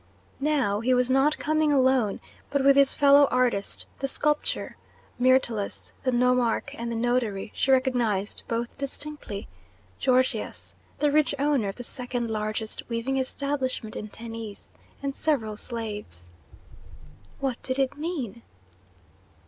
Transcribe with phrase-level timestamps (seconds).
[0.39, 4.75] Now he was not coming alone, but with his fellow artist, the sculptor
[5.19, 9.47] Myrtilus, the nomarch and the notary she recognised both distinctly
[10.03, 14.71] Gorgias, the rich owner of the second largest weaving establishment in Tennis,
[15.03, 16.31] and several slaves.
[17.39, 18.41] What did it mean?